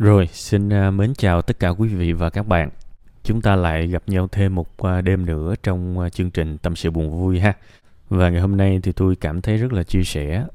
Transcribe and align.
Rồi, 0.00 0.28
xin 0.32 0.72
à, 0.72 0.90
mến 0.90 1.14
chào 1.14 1.42
tất 1.42 1.58
cả 1.58 1.68
quý 1.68 1.88
vị 1.88 2.12
và 2.12 2.30
các 2.30 2.46
bạn. 2.46 2.70
Chúng 3.22 3.42
ta 3.42 3.56
lại 3.56 3.86
gặp 3.86 4.02
nhau 4.06 4.28
thêm 4.32 4.54
một 4.54 4.82
à, 4.82 5.00
đêm 5.00 5.26
nữa 5.26 5.54
trong 5.62 5.98
à, 5.98 6.08
chương 6.08 6.30
trình 6.30 6.58
Tâm 6.58 6.76
sự 6.76 6.90
buồn 6.90 7.10
vui 7.10 7.40
ha. 7.40 7.52
Và 8.08 8.30
ngày 8.30 8.40
hôm 8.40 8.56
nay 8.56 8.80
thì 8.82 8.92
tôi 8.92 9.16
cảm 9.16 9.40
thấy 9.40 9.56
rất 9.56 9.72
là 9.72 9.82
chia 9.82 10.02
sẻ 10.02 10.46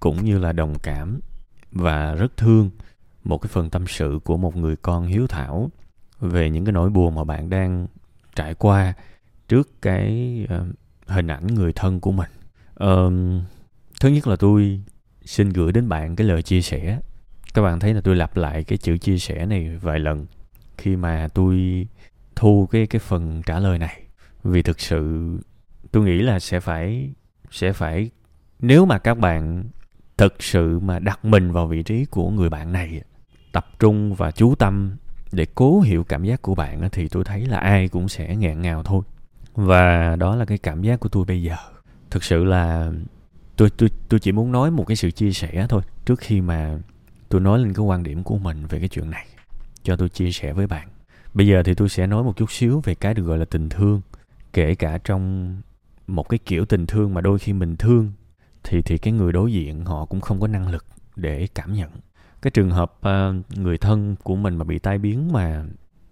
cũng 0.00 0.24
như 0.24 0.38
là 0.38 0.52
đồng 0.52 0.74
cảm 0.82 1.20
và 1.72 2.14
rất 2.14 2.36
thương 2.36 2.70
một 3.24 3.38
cái 3.38 3.48
phần 3.52 3.70
tâm 3.70 3.84
sự 3.86 4.18
của 4.24 4.36
một 4.36 4.56
người 4.56 4.76
con 4.76 5.06
hiếu 5.06 5.26
thảo 5.26 5.70
về 6.20 6.50
những 6.50 6.64
cái 6.64 6.72
nỗi 6.72 6.90
buồn 6.90 7.14
mà 7.14 7.24
bạn 7.24 7.50
đang 7.50 7.86
trải 8.36 8.54
qua 8.54 8.92
trước 9.48 9.82
cái 9.82 10.46
hình 11.06 11.26
ảnh 11.26 11.46
người 11.46 11.72
thân 11.72 12.00
của 12.00 12.12
mình. 12.12 12.30
Um, 12.74 13.42
thứ 14.00 14.08
nhất 14.08 14.26
là 14.26 14.36
tôi 14.36 14.80
xin 15.24 15.48
gửi 15.48 15.72
đến 15.72 15.88
bạn 15.88 16.16
cái 16.16 16.26
lời 16.26 16.42
chia 16.42 16.62
sẻ 16.62 16.98
các 17.54 17.62
bạn 17.62 17.80
thấy 17.80 17.94
là 17.94 18.00
tôi 18.00 18.16
lặp 18.16 18.36
lại 18.36 18.64
cái 18.64 18.78
chữ 18.78 18.98
chia 18.98 19.18
sẻ 19.18 19.46
này 19.46 19.78
vài 19.82 19.98
lần 19.98 20.26
khi 20.78 20.96
mà 20.96 21.28
tôi 21.34 21.86
thu 22.36 22.68
cái 22.70 22.86
cái 22.86 22.98
phần 22.98 23.42
trả 23.46 23.58
lời 23.58 23.78
này. 23.78 24.02
Vì 24.44 24.62
thực 24.62 24.80
sự 24.80 25.30
tôi 25.92 26.04
nghĩ 26.04 26.22
là 26.22 26.38
sẽ 26.38 26.60
phải 26.60 27.12
sẽ 27.50 27.72
phải, 27.72 28.10
nếu 28.58 28.86
mà 28.86 28.98
các 28.98 29.18
bạn 29.18 29.64
thực 30.16 30.42
sự 30.42 30.78
mà 30.78 30.98
đặt 30.98 31.24
mình 31.24 31.52
vào 31.52 31.66
vị 31.66 31.82
trí 31.82 32.04
của 32.04 32.30
người 32.30 32.50
bạn 32.50 32.72
này, 32.72 33.02
tập 33.52 33.66
trung 33.78 34.14
và 34.14 34.30
chú 34.30 34.54
tâm 34.54 34.96
để 35.32 35.46
cố 35.54 35.80
hiểu 35.80 36.04
cảm 36.04 36.24
giác 36.24 36.42
của 36.42 36.54
bạn 36.54 36.88
thì 36.92 37.08
tôi 37.08 37.24
thấy 37.24 37.46
là 37.46 37.58
ai 37.58 37.88
cũng 37.88 38.08
sẽ 38.08 38.36
nghẹn 38.36 38.62
ngào 38.62 38.82
thôi. 38.82 39.02
Và 39.54 40.16
đó 40.16 40.36
là 40.36 40.44
cái 40.44 40.58
cảm 40.58 40.82
giác 40.82 41.00
của 41.00 41.08
tôi 41.08 41.24
bây 41.24 41.42
giờ. 41.42 41.56
Thực 42.10 42.24
sự 42.24 42.44
là 42.44 42.92
tôi 43.56 43.70
tôi 43.70 43.88
tôi 44.08 44.20
chỉ 44.20 44.32
muốn 44.32 44.52
nói 44.52 44.70
một 44.70 44.84
cái 44.84 44.96
sự 44.96 45.10
chia 45.10 45.32
sẻ 45.32 45.66
thôi. 45.68 45.82
Trước 46.04 46.18
khi 46.20 46.40
mà 46.40 46.78
tôi 47.32 47.40
nói 47.40 47.58
lên 47.58 47.74
cái 47.74 47.84
quan 47.84 48.02
điểm 48.02 48.22
của 48.22 48.38
mình 48.38 48.66
về 48.66 48.78
cái 48.78 48.88
chuyện 48.88 49.10
này 49.10 49.26
cho 49.82 49.96
tôi 49.96 50.08
chia 50.08 50.32
sẻ 50.32 50.52
với 50.52 50.66
bạn. 50.66 50.88
Bây 51.34 51.46
giờ 51.46 51.62
thì 51.62 51.74
tôi 51.74 51.88
sẽ 51.88 52.06
nói 52.06 52.24
một 52.24 52.36
chút 52.36 52.52
xíu 52.52 52.80
về 52.84 52.94
cái 52.94 53.14
được 53.14 53.22
gọi 53.22 53.38
là 53.38 53.44
tình 53.44 53.68
thương. 53.68 54.00
Kể 54.52 54.74
cả 54.74 54.98
trong 54.98 55.56
một 56.06 56.28
cái 56.28 56.38
kiểu 56.38 56.64
tình 56.64 56.86
thương 56.86 57.14
mà 57.14 57.20
đôi 57.20 57.38
khi 57.38 57.52
mình 57.52 57.76
thương 57.76 58.12
thì 58.62 58.82
thì 58.82 58.98
cái 58.98 59.12
người 59.12 59.32
đối 59.32 59.52
diện 59.52 59.84
họ 59.84 60.04
cũng 60.04 60.20
không 60.20 60.40
có 60.40 60.46
năng 60.46 60.68
lực 60.68 60.84
để 61.16 61.48
cảm 61.54 61.72
nhận. 61.72 61.90
Cái 62.42 62.50
trường 62.50 62.70
hợp 62.70 62.98
uh, 62.98 63.58
người 63.58 63.78
thân 63.78 64.16
của 64.22 64.36
mình 64.36 64.56
mà 64.56 64.64
bị 64.64 64.78
tai 64.78 64.98
biến 64.98 65.32
mà 65.32 65.64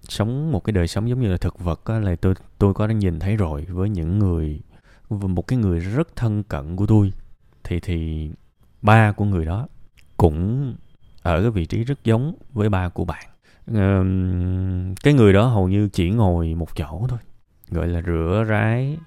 sống 0.02 0.52
một 0.52 0.64
cái 0.64 0.72
đời 0.72 0.88
sống 0.88 1.08
giống 1.08 1.20
như 1.20 1.28
là 1.28 1.36
thực 1.36 1.58
vật 1.58 1.84
á, 1.84 1.98
là 1.98 2.16
tôi 2.16 2.34
tôi 2.58 2.74
có 2.74 2.86
đã 2.86 2.92
nhìn 2.92 3.18
thấy 3.18 3.36
rồi 3.36 3.64
với 3.64 3.90
những 3.90 4.18
người 4.18 4.60
một 5.08 5.46
cái 5.46 5.58
người 5.58 5.78
rất 5.80 6.16
thân 6.16 6.42
cận 6.42 6.76
của 6.76 6.86
tôi 6.86 7.12
thì 7.64 7.80
thì 7.80 8.30
ba 8.82 9.12
của 9.12 9.24
người 9.24 9.44
đó 9.44 9.68
cũng 10.16 10.74
ở 11.22 11.42
cái 11.42 11.50
vị 11.50 11.66
trí 11.66 11.84
rất 11.84 12.04
giống 12.04 12.34
với 12.52 12.68
ba 12.68 12.88
của 12.88 13.04
bạn. 13.04 13.26
Cái 15.02 15.14
người 15.14 15.32
đó 15.32 15.46
hầu 15.46 15.68
như 15.68 15.88
chỉ 15.88 16.10
ngồi 16.10 16.54
một 16.54 16.76
chỗ 16.76 17.06
thôi, 17.08 17.18
gọi 17.70 17.88
là 17.88 18.02
rửa 18.02 18.44
rái, 18.48 18.98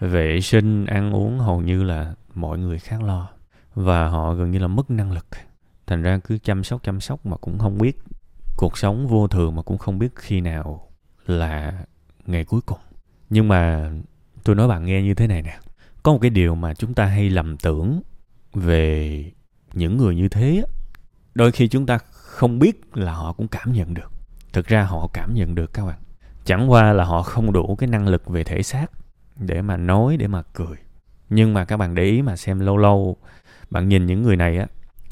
vệ 0.00 0.40
sinh, 0.40 0.86
ăn 0.86 1.12
uống 1.14 1.38
hầu 1.38 1.60
như 1.60 1.82
là 1.82 2.14
mọi 2.34 2.58
người 2.58 2.78
khác 2.78 3.02
lo. 3.02 3.28
Và 3.74 4.08
họ 4.08 4.34
gần 4.34 4.50
như 4.50 4.58
là 4.58 4.66
mất 4.66 4.90
năng 4.90 5.12
lực. 5.12 5.26
Thành 5.86 6.02
ra 6.02 6.18
cứ 6.18 6.38
chăm 6.38 6.64
sóc 6.64 6.82
chăm 6.82 7.00
sóc 7.00 7.26
mà 7.26 7.36
cũng 7.36 7.58
không 7.58 7.78
biết 7.78 7.98
cuộc 8.56 8.78
sống 8.78 9.06
vô 9.06 9.28
thường 9.28 9.56
mà 9.56 9.62
cũng 9.62 9.78
không 9.78 9.98
biết 9.98 10.08
khi 10.14 10.40
nào 10.40 10.90
là 11.26 11.84
ngày 12.26 12.44
cuối 12.44 12.60
cùng. 12.66 12.78
Nhưng 13.30 13.48
mà 13.48 13.90
tôi 14.44 14.56
nói 14.56 14.68
bạn 14.68 14.84
nghe 14.84 15.02
như 15.02 15.14
thế 15.14 15.26
này 15.26 15.42
nè, 15.42 15.58
có 16.02 16.12
một 16.12 16.18
cái 16.22 16.30
điều 16.30 16.54
mà 16.54 16.74
chúng 16.74 16.94
ta 16.94 17.04
hay 17.06 17.30
lầm 17.30 17.56
tưởng 17.56 18.00
về 18.54 19.24
những 19.74 19.96
người 19.96 20.16
như 20.16 20.28
thế 20.28 20.64
đôi 21.38 21.52
khi 21.52 21.68
chúng 21.68 21.86
ta 21.86 21.98
không 22.12 22.58
biết 22.58 22.96
là 22.96 23.12
họ 23.12 23.32
cũng 23.32 23.48
cảm 23.48 23.72
nhận 23.72 23.94
được. 23.94 24.12
Thực 24.52 24.66
ra 24.66 24.84
họ 24.84 25.08
cảm 25.12 25.34
nhận 25.34 25.54
được 25.54 25.72
các 25.72 25.86
bạn. 25.86 25.98
Chẳng 26.44 26.70
qua 26.70 26.92
là 26.92 27.04
họ 27.04 27.22
không 27.22 27.52
đủ 27.52 27.76
cái 27.76 27.88
năng 27.88 28.08
lực 28.08 28.28
về 28.28 28.44
thể 28.44 28.62
xác 28.62 28.86
để 29.36 29.62
mà 29.62 29.76
nói, 29.76 30.16
để 30.16 30.26
mà 30.26 30.42
cười. 30.42 30.76
Nhưng 31.30 31.54
mà 31.54 31.64
các 31.64 31.76
bạn 31.76 31.94
để 31.94 32.02
ý 32.02 32.22
mà 32.22 32.36
xem 32.36 32.60
lâu 32.60 32.76
lâu, 32.76 33.16
bạn 33.70 33.88
nhìn 33.88 34.06
những 34.06 34.22
người 34.22 34.36
này 34.36 34.58
á, 34.58 34.66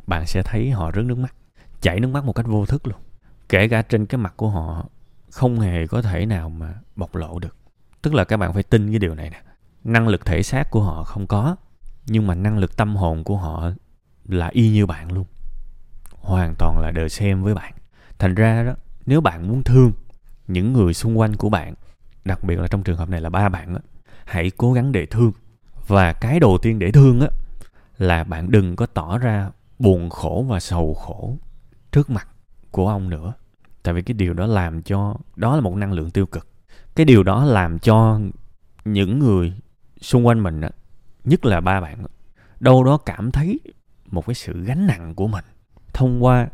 bạn 0.06 0.27
sẽ 0.27 0.43
thấy 0.43 0.71
họ 0.71 0.93
rớt 0.95 1.05
nước 1.05 1.19
mắt, 1.19 1.34
chảy 1.81 2.01
nước 2.01 2.09
mắt 2.09 2.25
một 2.25 2.33
cách 2.33 2.47
vô 2.47 2.67
thức 2.67 2.87
luôn. 2.87 3.01
Kể 3.49 3.69
cả 3.69 3.83
trên 3.83 4.06
cái 4.06 4.19
mặt 4.19 4.34
của 4.37 4.49
họ, 4.49 4.84
không 5.31 5.61
hề 5.61 5.87
có 5.87 6.03
thể 6.03 6.27
nào 6.27 6.49
mà 6.49 6.75
bộc 6.97 7.15
lộ 7.15 7.39
được. 7.39 7.56
Tức 8.03 8.15
là 8.15 8.25
các 8.25 8.37
bạn 8.37 8.53
phải 8.53 8.62
tin 8.62 8.91
cái 8.91 8.99
điều 8.99 9.15
này 9.15 9.31
nè. 9.31 9.43
Năng 9.84 10.09
lực 10.09 10.27
thể 10.27 10.43
xác 10.43 10.71
của 10.71 10.83
họ 10.83 11.05
không 11.05 11.27
có, 11.27 11.56
nhưng 12.06 12.27
mà 12.27 12.34
năng 12.34 12.59
lực 12.59 12.77
tâm 12.77 12.97
hồn 12.97 13.25
của 13.25 13.37
họ 13.37 13.71
là 14.25 14.49
y 14.49 14.69
như 14.69 14.87
bạn 14.87 15.12
luôn 15.12 15.25
hoàn 16.27 16.55
toàn 16.59 16.79
là 16.79 16.91
đời 16.91 17.09
xem 17.09 17.43
với 17.43 17.55
bạn. 17.55 17.73
Thành 18.19 18.35
ra 18.35 18.63
đó 18.63 18.73
nếu 19.07 19.21
bạn 19.21 19.49
muốn 19.49 19.63
thương 19.63 19.93
những 20.49 20.73
người 20.73 20.95
xung 20.95 21.19
quanh 21.19 21.37
của 21.37 21.49
bạn 21.49 21.75
đặc 22.25 22.45
biệt 22.45 22.59
là 22.59 22.69
trong 22.69 22.83
trường 22.83 22.97
hợp 22.97 23.09
này 23.09 23.21
là 23.21 23.31
ba 23.31 23.49
bạn 23.49 23.75
đó, 23.75 23.81
hãy 24.25 24.51
cố 24.57 24.73
gắng 24.73 24.93
để 24.93 25.07
thương. 25.07 25.33
Và 25.87 26.13
cái 26.13 26.41
đầu 26.41 26.59
tiên 26.63 26.79
để 26.79 26.93
thương 26.93 27.21
á 27.21 27.29
là 27.99 28.25
bạn 28.25 28.51
đừng 28.51 28.77
có 28.77 28.87
tỏ 28.87 29.19
ra 29.19 29.51
buồn 29.79 30.11
khổ 30.11 30.47
và 30.49 30.61
sầu 30.61 30.95
khổ 30.95 31.39
trước 31.93 32.11
mặt 32.11 32.29
của 32.71 32.89
ông 32.89 33.11
nữa. 33.11 33.33
Tại 33.83 33.95
vì 33.95 34.03
cái 34.03 34.15
điều 34.15 34.35
đó 34.35 34.47
làm 34.47 34.83
cho 34.83 35.17
đó 35.37 35.55
là 35.55 35.61
một 35.61 35.77
năng 35.77 35.93
lượng 35.93 36.11
tiêu 36.11 36.27
cực. 36.27 36.49
Cái 36.95 37.07
điều 37.07 37.23
đó 37.23 37.45
làm 37.45 37.79
cho 37.79 38.21
những 38.85 39.19
người 39.19 39.53
xung 40.01 40.27
quanh 40.27 40.43
mình 40.43 40.61
á 40.61 40.71
nhất 41.25 41.45
là 41.45 41.61
ba 41.61 41.81
bạn 41.81 42.07
đâu 42.61 42.85
đó 42.85 42.97
cảm 42.97 43.31
thấy 43.31 43.61
một 44.07 44.27
cái 44.27 44.35
sự 44.35 44.65
gánh 44.65 44.87
nặng 44.87 45.15
của 45.15 45.27
mình 45.27 45.45
thông 45.97 46.25
qua 46.25 46.49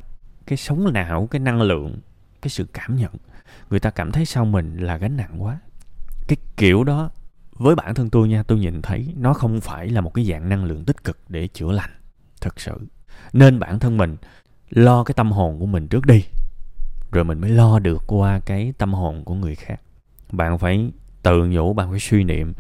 cái 0.47 0.56
sống 0.56 0.92
não, 0.92 1.28
cái 1.30 1.41
năng 1.41 1.62
lượng, 1.62 1.98
cái 2.42 2.48
sự 2.48 2.66
cảm 2.72 2.97
nhận. 2.97 3.12
Người 3.70 3.80
ta 3.80 3.91
cảm 3.91 4.12
thấy 4.12 4.25
sao 4.25 4.44
mình 4.44 4.76
là 4.76 4.97
gánh 4.97 5.16
nặng 5.16 5.42
quá. 5.42 5.58
Cái 6.28 6.36
kiểu 6.56 6.84
đó, 6.84 7.10
với 7.53 7.75
bản 7.75 7.94
thân 7.94 8.10
tôi 8.10 8.28
nha, 8.28 8.42
tôi 8.42 8.58
nhìn 8.58 8.82
thấy 8.82 9.14
nó 9.16 9.32
không 9.32 9.60
phải 9.60 9.88
là 9.88 10.00
một 10.00 10.14
cái 10.14 10.25
dạng 10.25 10.48
năng 10.48 10.64
lượng 10.64 10.84
tích 10.84 11.04
cực 11.04 11.19
để 11.28 11.48
chữa 11.48 11.72
lành, 11.72 11.91
thật 12.41 12.60
sự. 12.60 12.72
Nên 13.32 13.58
bản 13.58 13.78
thân 13.78 13.97
mình 13.97 14.16
lo 14.70 15.04
cái 15.04 15.14
tâm 15.14 15.32
hồn 15.32 15.59
của 15.59 15.66
mình 15.66 15.88
trước 15.88 16.06
đi, 16.06 16.24
rồi 17.12 17.24
mình 17.24 17.41
mới 17.41 17.50
lo 17.50 17.78
được 17.78 18.03
qua 18.06 18.41
cái 18.41 18.72
tâm 18.78 18.94
hồn 18.94 19.24
của 19.24 19.34
người 19.34 19.54
khác. 19.54 19.80
Bạn 20.32 20.59
phải 20.59 20.91
tự 21.22 21.47
nhủ, 21.47 21.72
bạn 21.72 21.91
phải 21.91 22.00
suy 22.00 22.24
niệm, 22.24 22.53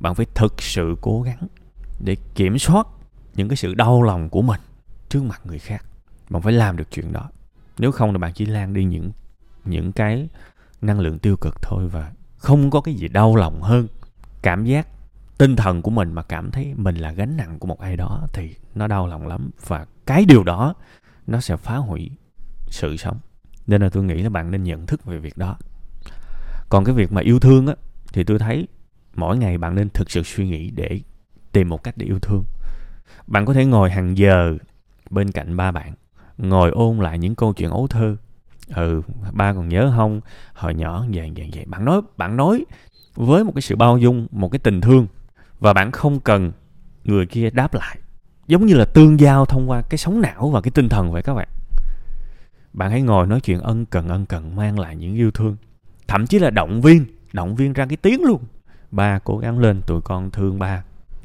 bạn 0.00 0.14
phải 0.14 0.26
thực 0.34 0.62
sự 0.62 0.96
cố 1.00 1.22
gắng 1.22 1.46
để 2.04 2.16
kiểm 2.34 2.58
soát 2.58 2.86
những 3.34 3.48
cái 3.48 3.56
sự 3.56 3.74
đau 3.74 4.02
lòng 4.02 4.28
của 4.28 4.42
mình 4.42 4.60
trước 5.08 5.22
mặt 5.22 5.40
người 5.44 5.58
khác 5.58 5.84
bạn 6.30 6.42
phải 6.42 6.52
làm 6.52 6.76
được 6.76 6.90
chuyện 6.90 7.12
đó. 7.12 7.30
Nếu 7.78 7.92
không 7.92 8.12
thì 8.12 8.18
bạn 8.18 8.32
chỉ 8.32 8.46
lan 8.46 8.72
đi 8.72 8.84
những 8.84 9.10
những 9.64 9.92
cái 9.92 10.28
năng 10.82 11.00
lượng 11.00 11.18
tiêu 11.18 11.36
cực 11.36 11.62
thôi 11.62 11.88
và 11.88 12.12
không 12.36 12.70
có 12.70 12.80
cái 12.80 12.94
gì 12.94 13.08
đau 13.08 13.36
lòng 13.36 13.62
hơn. 13.62 13.86
Cảm 14.42 14.64
giác 14.64 14.88
tinh 15.38 15.56
thần 15.56 15.82
của 15.82 15.90
mình 15.90 16.12
mà 16.12 16.22
cảm 16.22 16.50
thấy 16.50 16.74
mình 16.76 16.96
là 16.96 17.12
gánh 17.12 17.36
nặng 17.36 17.58
của 17.58 17.68
một 17.68 17.80
ai 17.80 17.96
đó 17.96 18.26
thì 18.32 18.54
nó 18.74 18.86
đau 18.86 19.06
lòng 19.06 19.26
lắm. 19.26 19.50
Và 19.66 19.86
cái 20.06 20.24
điều 20.24 20.44
đó 20.44 20.74
nó 21.26 21.40
sẽ 21.40 21.56
phá 21.56 21.76
hủy 21.76 22.10
sự 22.68 22.96
sống. 22.96 23.18
Nên 23.66 23.82
là 23.82 23.88
tôi 23.88 24.04
nghĩ 24.04 24.22
là 24.22 24.28
bạn 24.28 24.50
nên 24.50 24.62
nhận 24.62 24.86
thức 24.86 25.04
về 25.04 25.18
việc 25.18 25.38
đó. 25.38 25.56
Còn 26.68 26.84
cái 26.84 26.94
việc 26.94 27.12
mà 27.12 27.20
yêu 27.20 27.40
thương 27.40 27.66
á, 27.66 27.74
thì 28.12 28.24
tôi 28.24 28.38
thấy 28.38 28.68
mỗi 29.14 29.38
ngày 29.38 29.58
bạn 29.58 29.74
nên 29.74 29.88
thực 29.88 30.10
sự 30.10 30.22
suy 30.22 30.48
nghĩ 30.48 30.70
để 30.70 31.00
tìm 31.52 31.68
một 31.68 31.84
cách 31.84 31.94
để 31.96 32.06
yêu 32.06 32.18
thương. 32.18 32.44
Bạn 33.26 33.46
có 33.46 33.54
thể 33.54 33.64
ngồi 33.64 33.90
hàng 33.90 34.18
giờ 34.18 34.56
bên 35.10 35.32
cạnh 35.32 35.56
ba 35.56 35.72
bạn 35.72 35.94
ngồi 36.38 36.70
ôn 36.70 36.98
lại 36.98 37.18
những 37.18 37.34
câu 37.34 37.52
chuyện 37.52 37.70
ấu 37.70 37.86
thơ. 37.86 38.16
Ừ 38.74 39.02
ba 39.32 39.52
còn 39.52 39.68
nhớ 39.68 39.92
không? 39.96 40.20
Hồi 40.54 40.74
nhỏ 40.74 41.04
vậy 41.12 41.32
vậy 41.36 41.50
vậy 41.54 41.64
bạn 41.66 41.84
nói 41.84 42.00
bạn 42.16 42.36
nói 42.36 42.64
với 43.14 43.44
một 43.44 43.52
cái 43.54 43.62
sự 43.62 43.76
bao 43.76 43.98
dung, 43.98 44.26
một 44.30 44.48
cái 44.52 44.58
tình 44.58 44.80
thương 44.80 45.06
và 45.60 45.72
bạn 45.72 45.92
không 45.92 46.20
cần 46.20 46.52
người 47.04 47.26
kia 47.26 47.50
đáp 47.50 47.74
lại. 47.74 47.98
Giống 48.46 48.66
như 48.66 48.74
là 48.74 48.84
tương 48.84 49.20
giao 49.20 49.44
thông 49.44 49.70
qua 49.70 49.82
cái 49.82 49.98
sống 49.98 50.20
não 50.20 50.50
và 50.50 50.60
cái 50.60 50.70
tinh 50.70 50.88
thần 50.88 51.12
vậy 51.12 51.22
các 51.22 51.34
bạn. 51.34 51.48
Bạn 52.72 52.90
hãy 52.90 53.02
ngồi 53.02 53.26
nói 53.26 53.40
chuyện 53.40 53.60
ân 53.60 53.86
cần 53.86 54.08
ân 54.08 54.26
cần, 54.26 54.56
mang 54.56 54.78
lại 54.78 54.96
những 54.96 55.14
yêu 55.14 55.30
thương. 55.30 55.56
Thậm 56.06 56.26
chí 56.26 56.38
là 56.38 56.50
động 56.50 56.80
viên 56.80 57.04
động 57.32 57.56
viên 57.56 57.72
ra 57.72 57.86
cái 57.86 57.96
tiếng 57.96 58.22
luôn. 58.22 58.44
Ba 58.90 59.18
cố 59.18 59.38
gắng 59.38 59.58
lên, 59.58 59.80
tụi 59.86 60.00
con 60.00 60.30
thương 60.30 60.58
ba. 60.58 60.82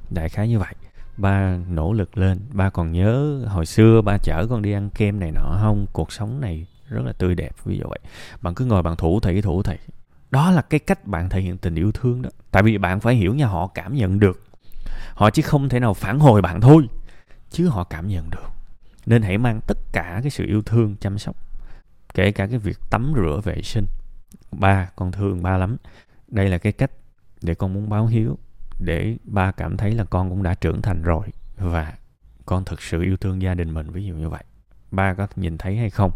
Đại 0.10 0.30
khái 0.30 0.50
như 0.50 0.60
vậy 0.60 0.74
ba 1.22 1.58
nỗ 1.70 1.94
lực 1.94 2.18
lên. 2.18 2.40
Ba 2.52 2.70
còn 2.70 2.92
nhớ 2.92 3.42
hồi 3.48 3.66
xưa 3.66 4.02
ba 4.02 4.18
chở 4.24 4.48
con 4.50 4.62
đi 4.62 4.72
ăn 4.72 4.90
kem 4.90 5.20
này 5.20 5.32
nọ 5.32 5.58
không? 5.62 5.86
Cuộc 5.94 6.12
sống 6.12 6.42
này 6.42 6.66
rất 6.90 7.02
là 7.06 7.14
tươi 7.14 7.36
đẹp, 7.36 7.52
ví 7.66 7.78
dụ 7.78 7.86
vậy. 7.90 8.00
Bạn 8.42 8.56
cứ 8.56 8.66
ngồi 8.66 8.84
bạn 8.84 8.96
thủ 8.96 9.20
thỉ 9.20 9.42
thủ 9.42 9.64
thỉ 9.64 9.76
đó 10.32 10.52
là 10.52 10.62
cái 10.62 10.80
cách 10.80 11.08
bạn 11.08 11.30
thể 11.30 11.42
hiện 11.42 11.58
tình 11.58 11.76
yêu 11.76 11.92
thương 11.92 12.22
đó. 12.22 12.30
Tại 12.52 12.64
vì 12.64 12.78
bạn 12.78 13.00
phải 13.00 13.16
hiểu 13.16 13.34
nha, 13.34 13.48
họ 13.48 13.68
cảm 13.68 13.96
nhận 13.96 14.20
được. 14.20 14.44
Họ 15.14 15.30
chỉ 15.30 15.42
không 15.42 15.70
thể 15.70 15.80
nào 15.80 15.94
phản 15.94 16.20
hồi 16.20 16.42
bạn 16.42 16.62
thôi. 16.62 16.88
Chứ 17.50 17.68
họ 17.68 17.84
cảm 17.84 18.08
nhận 18.08 18.30
được. 18.30 18.50
Nên 19.06 19.22
hãy 19.22 19.38
mang 19.38 19.60
tất 19.68 19.78
cả 19.92 20.20
cái 20.22 20.32
sự 20.32 20.46
yêu 20.46 20.62
thương 20.62 20.96
chăm 21.00 21.18
sóc, 21.18 21.36
kể 22.14 22.32
cả 22.32 22.48
cái 22.48 22.58
việc 22.58 22.78
tắm 22.90 23.14
rửa 23.16 23.42
vệ 23.44 23.62
sinh. 23.62 23.86
Ba, 24.52 24.90
con 24.96 25.12
thương 25.12 25.44
ba 25.44 25.58
lắm. 25.58 25.78
Đây 26.28 26.50
là 26.50 26.58
cái 26.58 26.74
cách 26.74 26.92
để 27.42 27.56
con 27.56 27.74
muốn 27.74 27.90
báo 27.90 28.08
hiếu 28.08 28.38
để 28.81 29.18
ba 29.24 29.51
cảm 29.51 29.78
thấy 29.78 29.92
là 29.92 30.04
con 30.04 30.30
cũng 30.30 30.44
đã 30.44 30.54
trưởng 30.54 30.81
thành 30.81 31.01
rồi 31.01 31.28
và 31.57 31.94
con 32.45 32.66
thực 32.66 32.81
sự 32.81 33.01
yêu 33.01 33.18
thương 33.18 33.42
gia 33.42 33.54
đình 33.54 33.74
mình, 33.74 33.92
ví 33.92 34.06
dụ 34.06 34.16
như 34.16 34.30
vậy. 34.30 34.44
Ba 34.92 35.13
có 35.13 35.28
nhìn 35.36 35.57
thấy 35.57 35.78
hay 35.78 35.89
không? 35.89 36.12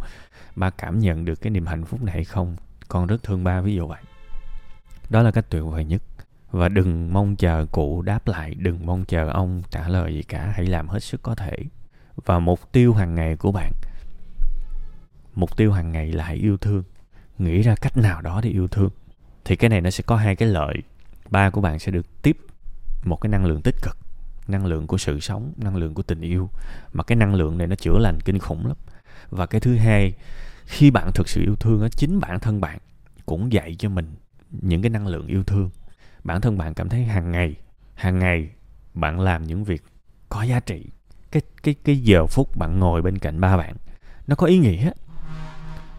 Ba 0.56 0.69
cảm 0.69 1.00
nhận 1.00 1.25
được 1.25 1.41
cái 1.41 1.51
niềm 1.51 1.65
hạnh 1.65 1.85
phúc 1.85 2.01
này 2.01 2.15
hay 2.15 2.23
không? 2.23 2.56
Con 2.88 3.07
rất 3.07 3.23
thương 3.23 3.44
ba, 3.44 3.62
ví 3.62 3.75
dụ 3.75 3.88
vậy. 3.88 4.01
Đó 5.09 5.21
là 5.21 5.31
cách 5.31 5.45
tuyệt 5.50 5.63
vời 5.63 5.85
nhất. 5.85 6.01
Và 6.51 6.69
đừng 6.69 7.13
mong 7.13 7.35
chờ 7.35 7.65
cụ 7.71 8.01
đáp 8.01 8.27
lại, 8.27 8.56
đừng 8.56 8.85
mong 8.85 9.06
chờ 9.06 9.29
ông 9.29 9.63
trả 9.69 9.88
lời 9.88 10.13
gì 10.13 10.23
cả, 10.23 10.53
hãy 10.56 10.65
làm 10.65 10.88
hết 10.88 11.00
sức 11.00 11.21
có 11.23 11.35
thể. 11.35 11.56
Và 12.15 12.39
mục 12.39 12.71
tiêu 12.71 12.94
hàng 12.94 13.15
ngày 13.15 13.35
của 13.35 13.51
bạn, 13.51 13.71
mục 15.35 15.57
tiêu 15.57 15.71
hàng 15.71 15.91
ngày 15.91 16.11
là 16.11 16.23
hãy 16.23 16.35
yêu 16.35 16.57
thương. 16.57 16.83
Nghĩ 17.38 17.61
ra 17.61 17.75
cách 17.81 17.97
nào 17.97 18.21
đó 18.21 18.41
để 18.44 18.50
yêu 18.50 18.68
thương. 18.68 18.89
Thì 19.45 19.56
cái 19.56 19.69
này 19.69 19.81
nó 19.81 19.89
sẽ 19.89 20.03
có 20.07 20.15
hai 20.15 20.35
cái 20.35 20.50
lợi. 20.50 20.75
Ba 21.29 21.50
của 21.50 21.61
bạn 21.61 21.79
sẽ 21.79 21.91
được 21.91 22.21
tiếp 22.21 22.38
một 23.06 23.22
cái 23.22 23.30
năng 23.30 23.46
lượng 23.46 23.62
tích 23.62 23.75
cực, 23.81 23.98
năng 24.48 24.66
lượng 24.66 24.88
của 24.88 24.98
sự 24.98 25.19
sống, 25.19 25.54
năng 25.57 25.75
lượng 25.75 25.94
của 25.94 26.04
tình 26.04 26.22
yêu. 26.22 26.50
Mà 26.94 27.04
cái 27.04 27.16
năng 27.16 27.36
lượng 27.36 27.57
này 27.57 27.68
nó 27.68 27.75
chữa 27.75 27.98
lành 27.98 28.19
kinh 28.25 28.40
khủng 28.40 28.68
lắm. 28.68 28.78
Và 29.30 29.46
cái 29.46 29.62
thứ 29.62 29.75
hai, 29.75 30.13
khi 30.66 30.92
bạn 30.92 31.12
thực 31.13 31.30
sự 31.30 31.42
yêu 31.42 31.56
thương 31.56 31.81
á, 31.81 31.88
chính 31.92 32.19
bản 32.19 32.40
thân 32.40 32.62
bạn 32.62 32.80
cũng 33.25 33.52
dạy 33.54 33.75
cho 33.80 33.90
mình 33.90 34.16
những 34.52 34.81
cái 34.81 34.90
năng 34.90 35.07
lượng 35.07 35.28
yêu 35.28 35.44
thương. 35.44 35.69
Bản 36.24 36.42
thân 36.42 36.57
bạn 36.57 36.74
cảm 36.74 36.90
thấy 36.90 37.04
hàng 37.04 37.31
ngày 37.31 37.56
hàng 37.96 38.19
ngày 38.19 38.50
bạn 38.94 39.19
làm 39.19 39.44
những 39.44 39.63
việc 39.63 39.84
có 40.30 40.44
giá 40.44 40.60
trị. 40.60 40.86
Cái 41.31 41.42
cái 41.63 41.75
cái 41.84 41.98
giờ 41.98 42.25
phút 42.25 42.57
bạn 42.57 42.80
ngồi 42.80 43.02
bên 43.02 43.18
cạnh 43.18 43.40
ba 43.40 43.57
bạn, 43.57 43.75
nó 44.28 44.36
có 44.36 44.48
ý 44.48 44.57
nghĩa. 44.57 44.92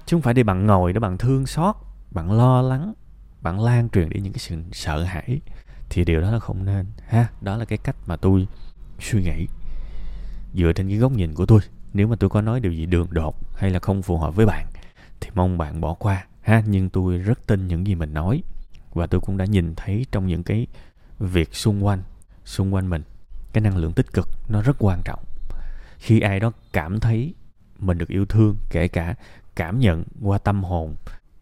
Chứ 0.07 0.17
không 0.17 0.23
phải 0.23 0.35
để 0.35 0.43
bạn 0.43 0.67
ngồi 0.67 0.93
để 0.93 1.01
bạn 1.01 1.19
thương 1.19 1.47
xót, 1.47 1.75
bạn 2.11 2.33
lo 2.33 2.63
lắng, 2.63 2.95
bạn 3.41 3.61
lan 3.61 3.89
truyền 3.89 4.09
đi 4.09 4.21
những 4.21 4.33
cái 4.33 4.39
sự 4.39 4.57
sợ 4.73 5.05
hãi 5.05 5.41
thì 5.91 6.05
điều 6.05 6.21
đó 6.21 6.31
là 6.31 6.39
không 6.39 6.65
nên, 6.65 6.87
ha? 7.07 7.29
Đó 7.41 7.57
là 7.57 7.65
cái 7.65 7.79
cách 7.79 7.97
mà 8.07 8.17
tôi 8.17 8.47
suy 9.01 9.23
nghĩ, 9.23 9.47
dựa 10.55 10.73
trên 10.73 10.89
cái 10.89 10.99
góc 10.99 11.13
nhìn 11.13 11.35
của 11.35 11.47
tôi. 11.47 11.61
Nếu 11.93 12.09
mà 12.09 12.17
tôi 12.17 12.31
có 12.31 12.41
nói 12.41 12.61
điều 12.61 12.73
gì 12.73 12.87
đường 12.87 13.07
đột 13.11 13.57
hay 13.57 13.71
là 13.71 13.79
không 13.79 14.03
phù 14.03 14.19
hợp 14.19 14.37
với 14.37 14.47
bạn, 14.47 14.67
thì 15.21 15.31
mong 15.35 15.59
bạn 15.59 15.81
bỏ 15.81 15.95
qua, 15.95 16.27
ha? 16.41 16.63
Nhưng 16.67 16.91
tôi 16.91 17.19
rất 17.19 17.47
tin 17.47 17.67
những 17.67 17.87
gì 17.87 17.95
mình 17.95 18.15
nói, 18.15 18.43
và 18.95 19.07
tôi 19.07 19.21
cũng 19.21 19.37
đã 19.37 19.45
nhìn 19.45 19.75
thấy 19.75 20.07
trong 20.13 20.27
những 20.27 20.43
cái 20.43 20.67
việc 21.19 21.55
xung 21.55 21.85
quanh 21.85 22.03
xung 22.45 22.75
quanh 22.75 22.91
mình, 22.91 23.03
cái 23.53 23.61
năng 23.61 23.77
lượng 23.77 23.93
tích 23.93 24.13
cực 24.13 24.29
nó 24.49 24.63
rất 24.63 24.77
quan 24.79 25.01
trọng. 25.05 25.25
Khi 25.99 26.21
ai 26.21 26.41
đó 26.41 26.53
cảm 26.73 27.01
thấy 27.01 27.35
mình 27.79 27.99
được 27.99 28.09
yêu 28.09 28.27
thương, 28.27 28.57
kể 28.71 28.89
cả 28.89 29.15
cảm 29.57 29.79
nhận 29.79 30.05
qua 30.23 30.39
tâm 30.39 30.65
hồn, 30.65 30.95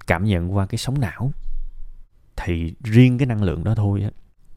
cảm 0.06 0.24
nhận 0.24 0.54
qua 0.54 0.66
cái 0.66 0.78
sóng 0.78 1.00
não, 1.00 1.32
thì 2.36 2.74
riêng 2.84 3.18
cái 3.18 3.26
năng 3.26 3.42
lượng 3.42 3.64
đó 3.64 3.74
thôi 3.74 4.06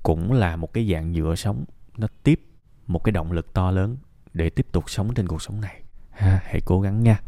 cũng 0.08 0.34
là 0.34 0.56
một 0.56 0.74
cái 0.74 0.90
dạng 0.92 1.12
nhựa 1.12 1.36
sống, 1.36 1.66
nó 1.98 2.08
tiếp 2.24 2.42
một 2.86 3.04
cái 3.04 3.12
động 3.12 3.32
lực 3.32 3.54
to 3.54 3.72
lớn 3.72 3.98
để 4.34 4.50
tiếp 4.50 4.68
tục 4.72 4.90
sống 4.90 5.14
trên 5.14 5.28
cuộc 5.28 5.42
sống 5.42 5.62
này. 5.62 5.82
Ha, 6.12 6.42
hãy 6.44 6.62
cố 6.66 6.82
gắng 6.82 7.04
nha. 7.04 7.22